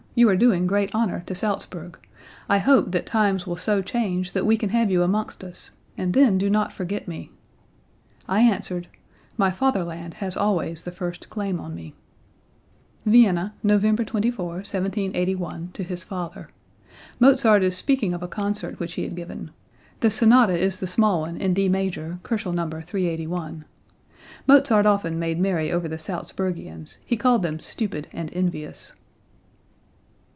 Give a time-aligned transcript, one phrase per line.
[0.13, 1.97] You are doing great honor to Salzburg;
[2.49, 6.13] I hope that times will so change that we can have you amongst us, and
[6.13, 7.31] then do not forget me.'
[8.27, 8.89] I answered:
[9.37, 11.95] 'My fatherland has always the first claim on me.'"
[13.05, 16.49] (Vienna, November 24, 1781, to his father.
[17.17, 19.49] Mozart is speaking of a concert which he had given.
[20.01, 22.69] The sonata is the small one in D major (Kochel, No.
[22.69, 23.63] 381).
[24.45, 28.91] Mozart often made merry over the Salzburgians; he called them stupid and envious.)